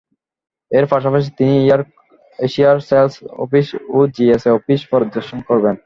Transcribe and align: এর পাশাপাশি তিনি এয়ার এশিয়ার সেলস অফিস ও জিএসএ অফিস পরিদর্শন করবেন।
এর 0.71 0.85
পাশাপাশি 0.91 1.29
তিনি 1.37 1.53
এয়ার 1.61 1.81
এশিয়ার 2.39 2.77
সেলস 2.87 3.13
অফিস 3.43 3.67
ও 3.89 3.99
জিএসএ 4.15 4.51
অফিস 4.57 4.81
পরিদর্শন 4.91 5.39
করবেন। 5.49 5.75